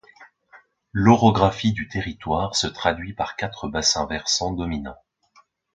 L'orographie 0.93 1.73
du 1.73 1.87
territoire 1.87 2.55
se 2.55 2.65
traduit 2.65 3.13
par 3.13 3.35
quatre 3.35 3.67
bassins 3.69 4.07
versants 4.07 4.51
dominants. 4.51 4.97